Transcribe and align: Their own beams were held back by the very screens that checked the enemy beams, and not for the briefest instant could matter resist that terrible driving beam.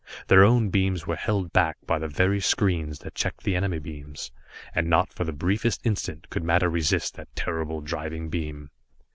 Their 0.29 0.43
own 0.43 0.69
beams 0.71 1.05
were 1.05 1.15
held 1.15 1.53
back 1.53 1.77
by 1.85 1.99
the 1.99 2.07
very 2.07 2.39
screens 2.41 2.97
that 3.05 3.13
checked 3.13 3.43
the 3.43 3.55
enemy 3.55 3.77
beams, 3.77 4.31
and 4.73 4.89
not 4.89 5.13
for 5.13 5.25
the 5.25 5.31
briefest 5.31 5.85
instant 5.85 6.27
could 6.31 6.43
matter 6.43 6.71
resist 6.71 7.13
that 7.17 7.29
terrible 7.35 7.81
driving 7.81 8.27
beam. 8.29 8.71